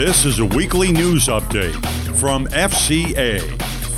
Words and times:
This 0.00 0.24
is 0.24 0.38
a 0.38 0.46
weekly 0.46 0.92
news 0.92 1.26
update 1.26 1.74
from 2.18 2.46
FCA, 2.46 3.40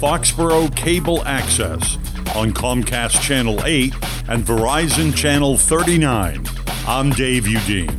Foxborough 0.01 0.74
Cable 0.74 1.24
Access, 1.24 1.94
on 2.35 2.51
Comcast 2.51 3.22
Channel 3.22 3.64
8 3.64 3.94
and 4.28 4.44
Verizon 4.44 5.15
Channel 5.15 5.56
39. 5.56 6.44
I'm 6.88 7.10
Dave 7.10 7.44
Udine. 7.44 7.96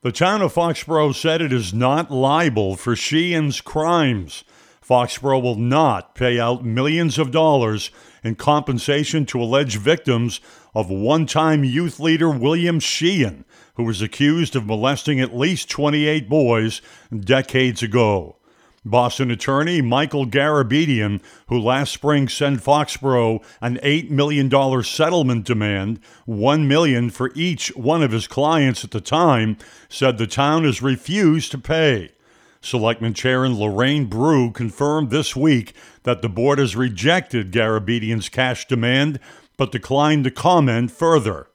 The 0.00 0.12
town 0.12 0.40
of 0.40 0.54
Foxborough 0.54 1.14
said 1.14 1.42
it 1.42 1.52
is 1.52 1.74
not 1.74 2.10
liable 2.10 2.74
for 2.74 2.96
Sheehan's 2.96 3.60
crimes. 3.60 4.44
Foxborough 4.88 5.42
will 5.42 5.56
not 5.56 6.14
pay 6.14 6.40
out 6.40 6.64
millions 6.64 7.18
of 7.18 7.30
dollars 7.30 7.90
in 8.24 8.34
compensation 8.36 9.26
to 9.26 9.42
alleged 9.42 9.78
victims 9.78 10.40
of 10.74 10.88
one 10.88 11.26
time 11.26 11.62
youth 11.62 12.00
leader 12.00 12.30
William 12.30 12.80
Sheehan, 12.80 13.44
who 13.74 13.84
was 13.84 14.00
accused 14.00 14.56
of 14.56 14.64
molesting 14.64 15.20
at 15.20 15.36
least 15.36 15.68
28 15.68 16.26
boys 16.26 16.80
decades 17.14 17.82
ago. 17.82 18.36
Boston 18.82 19.30
attorney 19.30 19.82
Mitchell 19.82 20.24
Garabedian, 20.24 21.20
who 21.48 21.60
last 21.60 21.92
spring 21.92 22.26
sent 22.26 22.62
Foxborough 22.62 23.44
an 23.60 23.78
$8 23.82 24.08
million 24.08 24.82
settlement 24.82 25.44
demand, 25.44 26.00
1 26.24 26.66
million 26.66 27.10
for 27.10 27.30
each 27.34 27.68
one 27.76 28.02
of 28.02 28.12
his 28.12 28.26
clients 28.26 28.84
at 28.84 28.92
the 28.92 29.02
time, 29.02 29.58
said 29.90 30.16
the 30.16 30.26
town 30.26 30.64
has 30.64 30.80
refused 30.80 31.50
to 31.50 31.58
pay. 31.58 32.12
Selectman 32.60 33.14
Chairman 33.14 33.58
Lorraine 33.58 34.06
Brue 34.06 34.50
confirmed 34.50 35.10
this 35.10 35.36
week 35.36 35.72
that 36.02 36.22
the 36.22 36.28
board 36.28 36.58
has 36.58 36.76
rejected 36.76 37.52
Garabedian's 37.52 38.28
cash 38.28 38.66
demand 38.66 39.20
but 39.56 39.72
declined 39.72 40.24
to 40.24 40.30
comment 40.30 40.90
further. 40.90 41.48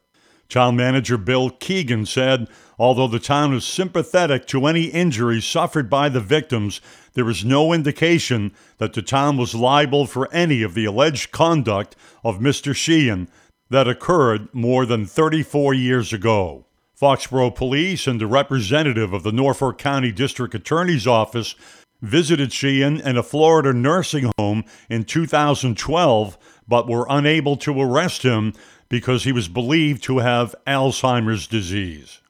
Town 0.50 0.76
manager 0.76 1.18
Bill 1.18 1.50
Keegan 1.50 2.06
said, 2.06 2.48
although 2.78 3.08
the 3.08 3.20
town 3.20 3.54
is 3.54 3.66
sympathetic 3.66 4.46
to 4.48 4.68
any 4.68 4.84
injuries 4.84 5.46
suffered 5.46 5.90
by 5.90 6.10
the 6.10 6.20
victims, 6.20 6.80
there 7.14 7.30
is 7.30 7.46
no 7.46 7.74
indication 7.74 8.52
that 8.78 8.94
the 8.94 9.02
town 9.02 9.38
was 9.38 9.56
liable 9.56 10.06
for 10.06 10.32
any 10.32 10.62
of 10.62 10.74
the 10.74 10.86
alleged 10.86 11.32
conduct 11.32 11.96
of 12.24 12.40
Mr. 12.40 12.76
Sheehan 12.76 13.30
that 13.70 13.88
occurred 13.88 14.54
more 14.54 14.86
than 14.86 15.06
34 15.06 15.74
years 15.74 16.14
ago. 16.14 16.66
Foxborough 17.04 17.54
Police 17.54 18.08
and 18.08 18.22
a 18.22 18.28
representative 18.28 19.12
of 19.12 19.24
the 19.24 19.34
Norfolk 19.34 19.78
County 19.78 20.10
District 20.10 20.56
Attorney's 20.56 21.06
Office 21.06 21.54
visited 22.02 22.54
Sheehan 22.54 23.02
in 23.02 23.18
a 23.18 23.24
Florida 23.24 23.74
nursing 23.74 24.32
home 24.38 24.64
in 24.90 25.04
2012, 25.04 26.38
but 26.66 26.88
were 26.88 27.06
unable 27.10 27.58
to 27.58 27.82
arrest 27.82 28.24
him 28.24 28.54
because 28.88 29.26
he 29.26 29.34
was 29.34 29.50
believed 29.50 30.02
to 30.04 30.20
have 30.20 30.56
Alzheimer's 30.66 31.46
disease. 31.46 32.22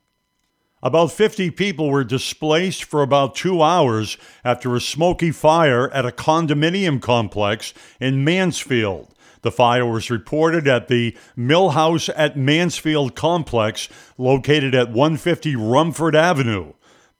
About 0.81 1.11
50 1.11 1.51
people 1.51 1.91
were 1.91 2.03
displaced 2.03 2.83
for 2.83 3.03
about 3.03 3.35
two 3.35 3.61
hours 3.61 4.17
after 4.43 4.75
a 4.75 4.81
smoky 4.81 5.29
fire 5.29 5.87
at 5.91 6.07
a 6.07 6.09
condominium 6.09 6.99
complex 6.99 7.75
in 7.99 8.23
Mansfield. 8.23 9.13
The 9.43 9.51
fire 9.51 9.85
was 9.85 10.09
reported 10.09 10.67
at 10.67 10.87
the 10.87 11.15
Millhouse 11.37 12.11
at 12.15 12.37
Mansfield 12.37 13.13
complex 13.13 13.89
located 14.17 14.73
at 14.73 14.89
150 14.89 15.55
Rumford 15.57 16.15
Avenue. 16.15 16.73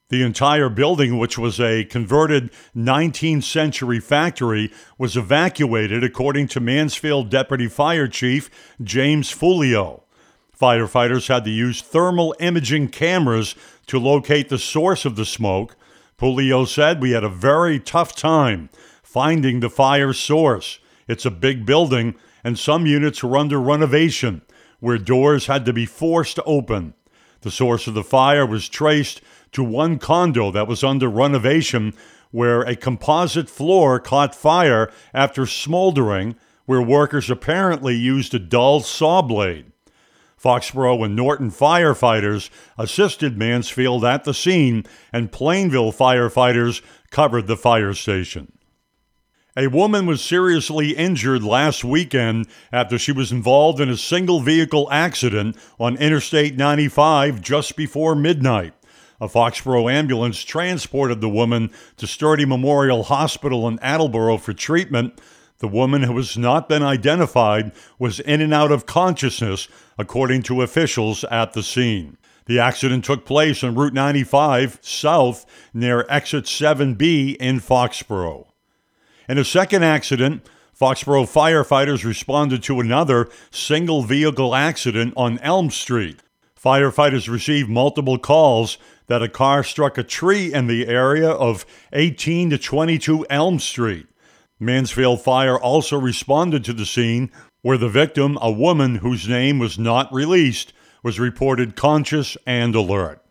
The 0.07 0.23
entire 0.23 0.69
building, 0.69 1.17
which 1.17 1.37
was 1.37 1.59
a 1.59 1.83
converted 1.85 2.51
19th 2.75 3.43
century 3.43 3.99
factory, 3.99 4.71
was 4.97 5.17
evacuated, 5.17 6.03
according 6.03 6.47
to 6.49 6.59
Mansfield 6.59 7.29
Deputy 7.29 7.67
Fire 7.67 8.07
Chief 8.07 8.49
James 8.81 9.33
Fulio. 9.33 10.03
Firefighters 10.57 11.27
had 11.27 11.43
to 11.43 11.49
use 11.49 11.81
thermal 11.81 12.35
imaging 12.39 12.87
cameras 12.87 13.55
to 13.87 13.99
locate 13.99 14.47
the 14.47 14.59
source 14.59 15.03
of 15.03 15.17
the 15.17 15.25
smoke. 15.25 15.75
Fulio 16.17 16.65
said, 16.65 17.01
We 17.01 17.11
had 17.11 17.23
a 17.25 17.29
very 17.29 17.79
tough 17.79 18.15
time 18.15 18.69
finding 19.01 19.59
the 19.59 19.69
fire 19.69 20.13
source. 20.13 20.79
It's 21.07 21.25
a 21.25 21.31
big 21.31 21.65
building, 21.65 22.15
and 22.43 22.57
some 22.57 22.85
units 22.85 23.23
were 23.23 23.37
under 23.37 23.59
renovation, 23.59 24.41
where 24.79 24.97
doors 24.97 25.47
had 25.47 25.65
to 25.65 25.73
be 25.73 25.85
forced 25.85 26.39
open. 26.45 26.93
The 27.41 27.51
source 27.51 27.87
of 27.87 27.93
the 27.93 28.03
fire 28.03 28.45
was 28.45 28.69
traced 28.69 29.21
to 29.51 29.63
one 29.63 29.99
condo 29.99 30.51
that 30.51 30.67
was 30.67 30.83
under 30.83 31.09
renovation, 31.09 31.93
where 32.31 32.61
a 32.61 32.75
composite 32.75 33.49
floor 33.49 33.99
caught 33.99 34.33
fire 34.33 34.91
after 35.13 35.45
smoldering, 35.45 36.35
where 36.65 36.81
workers 36.81 37.29
apparently 37.29 37.95
used 37.95 38.33
a 38.33 38.39
dull 38.39 38.79
saw 38.79 39.21
blade. 39.21 39.71
Foxborough 40.37 41.05
and 41.05 41.15
Norton 41.15 41.51
firefighters 41.51 42.49
assisted 42.77 43.37
Mansfield 43.37 44.03
at 44.03 44.23
the 44.23 44.33
scene, 44.33 44.85
and 45.13 45.31
Plainville 45.31 45.93
firefighters 45.93 46.81
covered 47.11 47.47
the 47.47 47.55
fire 47.55 47.93
station. 47.93 48.51
A 49.55 49.67
woman 49.67 50.07
was 50.07 50.23
seriously 50.23 50.95
injured 50.95 51.43
last 51.43 51.83
weekend 51.83 52.47
after 52.71 52.97
she 52.97 53.11
was 53.11 53.31
involved 53.31 53.79
in 53.79 53.87
a 53.87 53.95
single 53.95 54.39
vehicle 54.39 54.89
accident 54.91 55.55
on 55.79 55.95
Interstate 55.97 56.57
95 56.57 57.39
just 57.39 57.75
before 57.75 58.15
midnight. 58.15 58.73
A 59.21 59.27
Foxborough 59.27 59.93
ambulance 59.93 60.43
transported 60.43 61.21
the 61.21 61.29
woman 61.29 61.69
to 61.97 62.07
Sturdy 62.07 62.45
Memorial 62.45 63.03
Hospital 63.03 63.67
in 63.67 63.77
Attleboro 63.77 64.39
for 64.39 64.53
treatment. 64.53 65.21
The 65.59 65.67
woman, 65.67 66.01
who 66.01 66.17
has 66.17 66.35
not 66.35 66.67
been 66.67 66.81
identified, 66.81 67.73
was 67.99 68.19
in 68.21 68.41
and 68.41 68.55
out 68.55 68.71
of 68.71 68.87
consciousness, 68.87 69.67
according 69.99 70.41
to 70.43 70.63
officials 70.63 71.25
at 71.25 71.53
the 71.53 71.61
scene. 71.61 72.17
The 72.47 72.57
accident 72.57 73.05
took 73.05 73.23
place 73.23 73.63
on 73.63 73.75
Route 73.75 73.93
95 73.93 74.79
south 74.81 75.45
near 75.75 76.07
exit 76.09 76.45
7B 76.45 77.35
in 77.35 77.59
Foxborough. 77.59 78.47
In 79.29 79.37
a 79.37 79.45
second 79.45 79.83
accident, 79.83 80.45
Foxborough 80.77 81.31
firefighters 81.31 82.03
responded 82.03 82.61
to 82.63 82.79
another 82.81 83.29
single 83.51 84.01
vehicle 84.01 84.53
accident 84.53 85.13
on 85.15 85.39
Elm 85.39 85.69
Street. 85.69 86.21
Firefighters 86.61 87.29
received 87.29 87.69
multiple 87.69 88.17
calls 88.17 88.77
that 89.07 89.21
a 89.21 89.29
car 89.29 89.63
struck 89.63 89.97
a 89.97 90.03
tree 90.03 90.53
in 90.53 90.67
the 90.67 90.87
area 90.87 91.29
of 91.29 91.65
18 91.93 92.49
to 92.49 92.57
22 92.57 93.25
Elm 93.29 93.59
Street. 93.59 94.07
Mansfield 94.59 95.21
Fire 95.21 95.59
also 95.59 95.97
responded 95.97 96.63
to 96.65 96.73
the 96.73 96.85
scene 96.85 97.31
where 97.61 97.77
the 97.77 97.89
victim, 97.89 98.37
a 98.41 98.51
woman 98.51 98.95
whose 98.95 99.27
name 99.27 99.59
was 99.59 99.79
not 99.79 100.11
released, 100.13 100.73
was 101.01 101.19
reported 101.19 101.75
conscious 101.75 102.35
and 102.45 102.75
alert. 102.75 103.21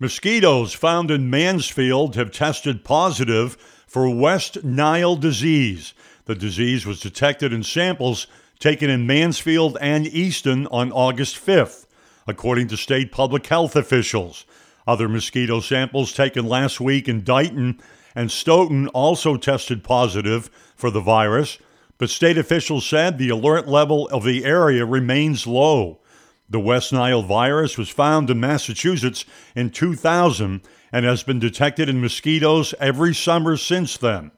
Mosquitoes 0.00 0.72
found 0.72 1.10
in 1.10 1.30
Mansfield 1.30 2.16
have 2.16 2.32
tested 2.32 2.84
positive 2.84 3.56
for 3.94 4.10
West 4.10 4.64
Nile 4.64 5.14
disease. 5.14 5.94
The 6.24 6.34
disease 6.34 6.84
was 6.84 6.98
detected 6.98 7.52
in 7.52 7.62
samples 7.62 8.26
taken 8.58 8.90
in 8.90 9.06
Mansfield 9.06 9.78
and 9.80 10.04
Easton 10.08 10.66
on 10.72 10.90
August 10.90 11.36
5th, 11.36 11.86
according 12.26 12.66
to 12.66 12.76
state 12.76 13.12
public 13.12 13.46
health 13.46 13.76
officials. 13.76 14.46
Other 14.84 15.08
mosquito 15.08 15.60
samples 15.60 16.12
taken 16.12 16.44
last 16.44 16.80
week 16.80 17.08
in 17.08 17.22
Dighton 17.22 17.80
and 18.16 18.32
Stoughton 18.32 18.88
also 18.88 19.36
tested 19.36 19.84
positive 19.84 20.50
for 20.74 20.90
the 20.90 20.98
virus, 20.98 21.58
but 21.96 22.10
state 22.10 22.36
officials 22.36 22.84
said 22.84 23.16
the 23.16 23.28
alert 23.28 23.68
level 23.68 24.08
of 24.08 24.24
the 24.24 24.44
area 24.44 24.84
remains 24.84 25.46
low. 25.46 26.00
The 26.50 26.58
West 26.58 26.92
Nile 26.92 27.22
virus 27.22 27.78
was 27.78 27.90
found 27.90 28.28
in 28.28 28.40
Massachusetts 28.40 29.24
in 29.54 29.70
2000 29.70 30.62
and 30.94 31.04
has 31.04 31.24
been 31.24 31.40
detected 31.40 31.88
in 31.88 32.00
mosquitoes 32.00 32.72
every 32.78 33.12
summer 33.12 33.56
since 33.56 33.96
then. 33.96 34.30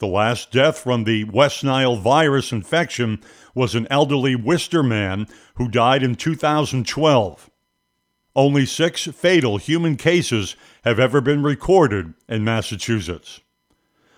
The 0.00 0.06
last 0.06 0.52
death 0.52 0.76
from 0.76 1.04
the 1.04 1.24
West 1.24 1.64
Nile 1.64 1.96
virus 1.96 2.52
infection 2.52 3.22
was 3.54 3.74
an 3.74 3.86
elderly 3.90 4.36
Worcester 4.36 4.82
man 4.82 5.26
who 5.54 5.66
died 5.66 6.02
in 6.02 6.14
2012. 6.14 7.50
Only 8.36 8.66
six 8.66 9.04
fatal 9.04 9.56
human 9.56 9.96
cases 9.96 10.56
have 10.84 11.00
ever 11.00 11.22
been 11.22 11.42
recorded 11.42 12.12
in 12.28 12.44
Massachusetts. 12.44 13.40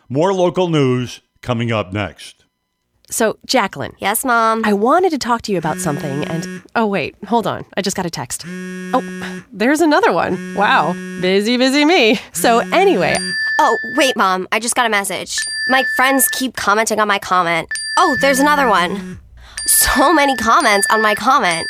More 0.09 0.35
local 0.35 0.67
news 0.67 1.21
coming 1.41 1.71
up 1.71 1.93
next. 1.93 2.46
So, 3.09 3.39
Jacqueline. 3.47 3.93
Yes, 3.99 4.25
Mom. 4.25 4.63
I 4.65 4.73
wanted 4.73 5.11
to 5.11 5.19
talk 5.19 5.43
to 5.43 5.53
you 5.53 5.59
about 5.59 5.79
something, 5.79 6.25
and 6.25 6.43
mm. 6.43 6.67
oh, 6.75 6.87
wait, 6.87 7.15
hold 7.27 7.47
on. 7.47 7.65
I 7.77 7.83
just 7.83 7.97
got 7.97 8.05
a 8.05 8.11
text. 8.11 8.45
Oh, 8.47 9.45
there's 9.53 9.81
another 9.81 10.13
one. 10.13 10.55
Wow. 10.55 10.93
Busy, 11.21 11.57
busy 11.57 11.85
me. 11.85 12.19
So, 12.33 12.59
anyway. 12.73 13.17
Oh, 13.61 13.79
wait, 13.97 14.17
Mom. 14.17 14.49
I 14.51 14.59
just 14.59 14.75
got 14.75 14.87
a 14.87 14.89
message. 14.89 15.37
My 15.69 15.85
friends 15.97 16.29
keep 16.29 16.57
commenting 16.57 16.99
on 16.99 17.07
my 17.07 17.19
comment. 17.19 17.69
Oh, 17.97 18.17
there's 18.21 18.41
another 18.41 18.69
one. 18.69 19.21
So 19.67 20.13
many 20.13 20.37
comments 20.37 20.87
on 20.91 21.01
my 21.01 21.15
comment. 21.15 21.67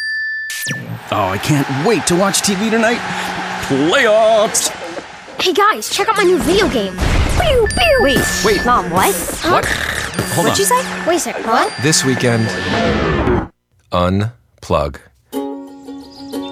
Oh, 1.12 1.28
I 1.28 1.38
can't 1.38 1.86
wait 1.86 2.06
to 2.06 2.16
watch 2.16 2.42
TV 2.42 2.70
tonight. 2.70 2.98
Playoffs! 3.68 4.68
Hey 5.40 5.52
guys, 5.52 5.90
check 5.90 6.08
out 6.08 6.16
my 6.16 6.22
new 6.22 6.38
video 6.38 6.68
game. 6.68 6.94
Pew, 7.40 7.68
pew. 7.68 7.98
Wait, 8.00 8.18
Wait. 8.44 8.64
Mom, 8.64 8.90
what? 8.90 9.14
What? 9.44 9.95
Hold 10.34 10.48
What'd 10.48 10.52
on. 10.52 10.58
you 10.58 10.64
say? 10.64 11.06
Wait 11.06 11.16
a 11.16 11.20
second. 11.20 11.46
What? 11.46 11.72
This 11.82 12.04
weekend, 12.04 12.46
unplug. 13.92 14.98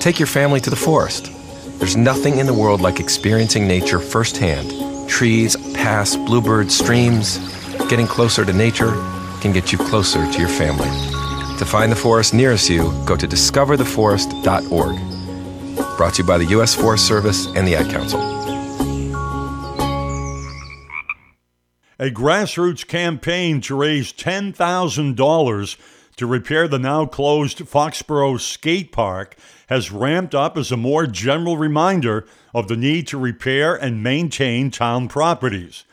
Take 0.01 0.19
your 0.19 0.27
family 0.27 0.61
to 0.61 0.71
the 0.71 0.77
forest. 0.77 1.31
There's 1.79 1.97
nothing 1.97 2.39
in 2.39 2.47
the 2.47 2.55
world 2.55 2.81
like 2.81 3.01
experiencing 3.01 3.67
nature 3.67 3.99
firsthand. 3.99 4.73
Trees, 5.09 5.57
paths, 5.75 6.17
bluebirds, 6.17 6.77
streams. 6.77 7.39
Getting 7.89 8.07
closer 8.07 8.45
to 8.45 8.53
nature 8.53 8.93
can 9.41 9.53
get 9.53 9.73
you 9.73 9.79
closer 9.79 10.31
to 10.31 10.39
your 10.39 10.49
family. 10.49 10.89
To 11.59 11.65
find 11.65 11.91
the 11.93 11.97
forest 11.97 12.33
nearest 12.35 12.69
you, 12.71 12.93
go 13.05 13.17
to 13.17 13.27
discovertheforest.org. 13.27 15.97
Brought 15.97 16.15
to 16.15 16.23
you 16.23 16.27
by 16.27 16.39
the 16.39 16.47
U.S. 16.47 16.75
Forest 16.75 17.07
Service 17.07 17.47
and 17.55 17.67
the 17.67 17.77
Ad 17.77 17.91
Council. 17.91 18.21
A 21.99 22.11
grassroots 22.11 22.85
campaign 22.87 23.61
to 23.63 23.77
raise 23.77 24.13
$10,000 24.13 25.77
to 26.17 26.27
repair 26.27 26.67
the 26.67 26.79
now 26.79 27.07
closed 27.07 27.59
Foxborough 27.59 28.41
skate 28.41 28.91
park 28.91 29.37
has 29.69 29.93
ramped 29.93 30.35
up 30.35 30.57
as 30.57 30.73
a 30.73 30.77
more 30.77 31.07
general 31.07 31.57
reminder 31.57 32.27
of 32.53 32.67
the 32.67 32.77
need 32.77 33.07
to 33.09 33.19
repair 33.19 33.77
and 33.77 34.03
maintain 34.03 34.73
town 34.73 35.07
properties. 35.07 35.85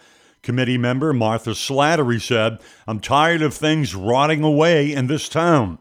Committee 0.41 0.77
member 0.77 1.13
Martha 1.13 1.51
Slattery 1.51 2.19
said, 2.19 2.59
I'm 2.87 2.99
tired 2.99 3.43
of 3.43 3.53
things 3.53 3.93
rotting 3.93 4.43
away 4.43 4.91
in 4.91 5.05
this 5.05 5.29
town. 5.29 5.77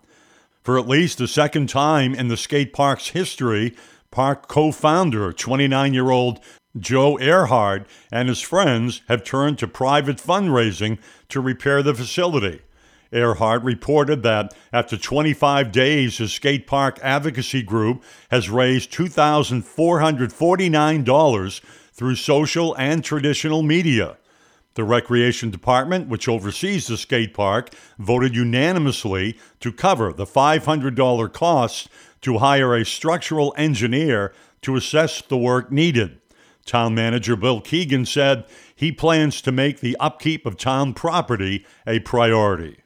For 0.63 0.79
at 0.79 0.87
least 0.87 1.17
the 1.17 1.29
second 1.29 1.71
time 1.71 2.15
in 2.15 2.29
the 2.29 2.37
skate 2.37 2.75
park's 2.75 3.09
history, 3.09 3.75
park 4.11 4.49
co 4.49 4.71
founder, 4.71 5.33
29 5.33 5.95
year 5.95 6.11
old 6.11 6.41
Joe 6.79 7.19
Earhart, 7.19 7.89
and 8.13 8.29
his 8.29 8.41
friends 8.41 9.03
have 9.09 9.25
turned 9.25 9.59
to 9.59 9.67
private 9.67 10.19
fundraising 10.19 10.99
to 11.29 11.41
repair 11.41 11.83
the 11.83 11.95
facility. 11.95 12.61
Earhart 13.13 13.65
reported 13.65 14.23
that 14.23 14.55
after 14.73 14.97
25 14.97 15.73
days, 15.73 16.19
his 16.19 16.33
skate 16.33 16.69
park 16.69 17.01
advocacy 17.03 17.63
group 17.63 18.05
has 18.31 18.49
raised 18.49 18.93
$2,449 18.93 21.61
through 21.93 22.15
social 22.15 22.77
and 22.77 23.03
traditional 23.03 23.65
media. 23.65 24.17
The 24.75 24.85
Recreation 24.85 25.51
Department, 25.51 26.07
which 26.09 26.29
oversees 26.29 26.87
the 26.87 26.97
skate 26.97 27.35
park, 27.35 27.71
voted 27.99 28.37
unanimously 28.37 29.37
to 29.59 29.73
cover 29.73 30.13
the 30.13 30.25
$500 30.25 31.33
cost 31.33 31.89
to 32.21 32.39
hire 32.39 32.77
a 32.77 32.85
structural 32.85 33.53
engineer 33.57 34.33
to 34.63 34.77
assess 34.77 35.21
the 35.21 35.37
work 35.37 35.73
needed. 35.73 36.20
Town 36.71 36.95
manager 36.95 37.35
Bill 37.35 37.61
Keegan 37.61 38.07
said 38.07 38.45
he 38.77 38.93
plans 38.93 39.43
to 39.43 39.51
make 39.51 39.81
the 39.81 39.97
upkeep 39.99 40.47
of 40.47 40.57
town 40.57 40.95
property 40.95 41.67
a 41.85 41.99
priority. 41.99 42.79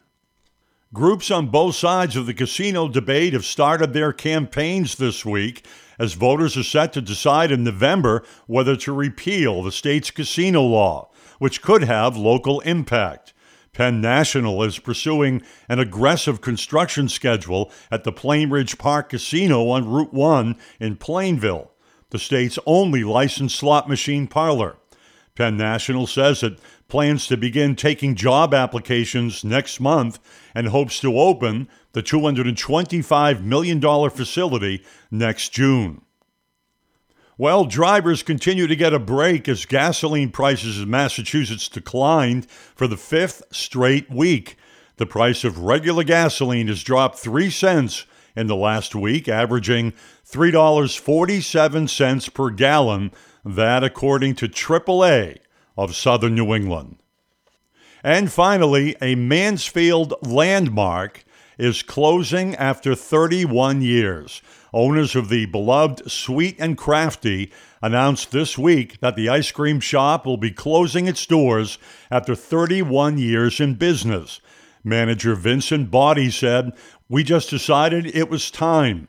Groups 0.94 1.30
on 1.30 1.48
both 1.48 1.74
sides 1.74 2.16
of 2.16 2.24
the 2.24 2.32
casino 2.32 2.88
debate 2.88 3.34
have 3.34 3.44
started 3.44 3.92
their 3.92 4.10
campaigns 4.10 4.94
this 4.94 5.26
week 5.26 5.66
as 5.98 6.14
voters 6.14 6.56
are 6.56 6.62
set 6.62 6.94
to 6.94 7.02
decide 7.02 7.52
in 7.52 7.62
November 7.62 8.24
whether 8.46 8.74
to 8.74 8.90
repeal 8.90 9.62
the 9.62 9.70
state's 9.70 10.10
casino 10.10 10.62
law, 10.62 11.10
which 11.38 11.60
could 11.60 11.84
have 11.84 12.16
local 12.16 12.60
impact. 12.60 13.34
Penn 13.74 14.00
National 14.00 14.62
is 14.62 14.78
pursuing 14.78 15.42
an 15.68 15.78
aggressive 15.78 16.40
construction 16.40 17.06
schedule 17.06 17.70
at 17.90 18.04
the 18.04 18.12
Plainridge 18.12 18.78
Park 18.78 19.10
Casino 19.10 19.68
on 19.68 19.86
Route 19.86 20.14
1 20.14 20.56
in 20.80 20.96
Plainville, 20.96 21.73
the 22.14 22.18
state's 22.20 22.60
only 22.64 23.02
licensed 23.02 23.56
slot 23.56 23.88
machine 23.88 24.28
parlor. 24.28 24.76
Penn 25.34 25.56
National 25.56 26.06
says 26.06 26.44
it 26.44 26.60
plans 26.86 27.26
to 27.26 27.36
begin 27.36 27.74
taking 27.74 28.14
job 28.14 28.54
applications 28.54 29.42
next 29.42 29.80
month 29.80 30.20
and 30.54 30.68
hopes 30.68 31.00
to 31.00 31.18
open 31.18 31.68
the 31.90 32.04
$225 32.04 33.42
million 33.42 33.80
facility 34.10 34.84
next 35.10 35.48
June. 35.48 36.02
Well, 37.36 37.64
drivers 37.64 38.22
continue 38.22 38.68
to 38.68 38.76
get 38.76 38.94
a 38.94 39.00
break 39.00 39.48
as 39.48 39.66
gasoline 39.66 40.30
prices 40.30 40.78
in 40.78 40.88
Massachusetts 40.88 41.68
declined 41.68 42.48
for 42.48 42.86
the 42.86 42.96
fifth 42.96 43.42
straight 43.50 44.08
week. 44.08 44.56
The 44.98 45.06
price 45.06 45.42
of 45.42 45.58
regular 45.58 46.04
gasoline 46.04 46.68
has 46.68 46.84
dropped 46.84 47.18
3 47.18 47.50
cents 47.50 48.06
in 48.36 48.46
the 48.46 48.56
last 48.56 48.94
week, 48.94 49.28
averaging 49.28 49.92
$3.47 50.28 52.34
per 52.34 52.50
gallon, 52.50 53.10
that 53.44 53.84
according 53.84 54.34
to 54.36 54.48
AAA 54.48 55.38
of 55.76 55.94
Southern 55.94 56.34
New 56.34 56.54
England. 56.54 56.96
And 58.02 58.30
finally, 58.30 58.96
a 59.00 59.14
Mansfield 59.14 60.14
landmark 60.22 61.24
is 61.58 61.82
closing 61.82 62.54
after 62.56 62.94
31 62.94 63.82
years. 63.82 64.42
Owners 64.72 65.14
of 65.14 65.28
the 65.28 65.46
beloved 65.46 66.10
Sweet 66.10 66.56
and 66.58 66.76
Crafty 66.76 67.52
announced 67.80 68.32
this 68.32 68.58
week 68.58 68.98
that 69.00 69.14
the 69.14 69.28
ice 69.28 69.52
cream 69.52 69.78
shop 69.78 70.26
will 70.26 70.36
be 70.36 70.50
closing 70.50 71.06
its 71.06 71.24
doors 71.26 71.78
after 72.10 72.34
31 72.34 73.18
years 73.18 73.60
in 73.60 73.74
business. 73.74 74.40
Manager 74.82 75.34
Vincent 75.34 75.90
Body 75.90 76.30
said, 76.30 76.72
We 77.08 77.22
just 77.22 77.50
decided 77.50 78.06
it 78.06 78.30
was 78.30 78.50
time. 78.50 79.08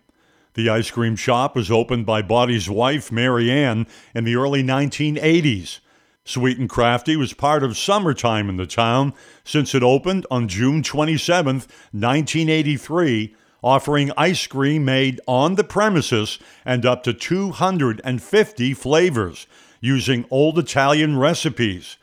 The 0.55 0.69
ice 0.69 0.91
cream 0.91 1.15
shop 1.15 1.55
was 1.55 1.71
opened 1.71 2.05
by 2.05 2.21
Body's 2.21 2.69
wife, 2.69 3.09
Mary 3.09 3.49
Ann, 3.49 3.87
in 4.13 4.25
the 4.25 4.35
early 4.35 4.61
1980s. 4.61 5.79
Sweet 6.25 6.57
and 6.57 6.69
Crafty 6.69 7.15
was 7.15 7.31
part 7.33 7.63
of 7.63 7.77
summertime 7.77 8.49
in 8.49 8.57
the 8.57 8.65
town 8.65 9.13
since 9.45 9.73
it 9.73 9.83
opened 9.83 10.25
on 10.29 10.49
June 10.49 10.83
27, 10.83 11.55
1983, 11.55 13.35
offering 13.63 14.11
ice 14.17 14.45
cream 14.45 14.83
made 14.83 15.21
on 15.25 15.55
the 15.55 15.63
premises 15.63 16.37
and 16.65 16.85
up 16.85 17.01
to 17.03 17.13
250 17.13 18.73
flavors 18.73 19.47
using 19.79 20.25
old 20.29 20.59
Italian 20.59 21.17
recipes. 21.17 21.95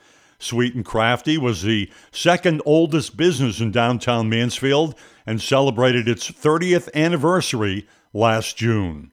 Sweet 0.42 0.74
and 0.74 0.84
Crafty 0.84 1.38
was 1.38 1.62
the 1.62 1.88
second 2.10 2.62
oldest 2.66 3.16
business 3.16 3.60
in 3.60 3.70
downtown 3.70 4.28
Mansfield 4.28 4.96
and 5.24 5.40
celebrated 5.40 6.08
its 6.08 6.28
30th 6.28 6.88
anniversary 6.94 7.86
last 8.12 8.56
June. 8.56 9.12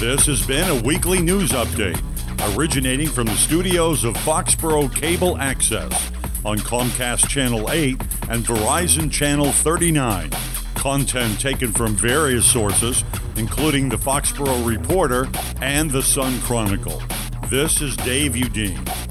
This 0.00 0.26
has 0.26 0.44
been 0.44 0.68
a 0.68 0.82
weekly 0.82 1.22
news 1.22 1.50
update 1.50 2.02
originating 2.56 3.08
from 3.08 3.26
the 3.26 3.36
studios 3.36 4.02
of 4.02 4.14
Foxborough 4.14 4.92
Cable 4.92 5.38
Access 5.38 6.10
on 6.44 6.58
Comcast 6.58 7.28
Channel 7.28 7.70
8 7.70 8.00
and 8.30 8.44
Verizon 8.44 9.12
Channel 9.12 9.52
39. 9.52 10.30
Content 10.74 11.38
taken 11.38 11.70
from 11.72 11.94
various 11.94 12.50
sources, 12.50 13.04
including 13.40 13.88
the 13.88 13.96
Foxborough 13.96 14.66
Reporter 14.66 15.26
and 15.62 15.90
the 15.90 16.02
Sun 16.02 16.38
Chronicle. 16.42 17.02
This 17.48 17.80
is 17.80 17.96
Dave 17.96 18.32
Udine. 18.34 19.09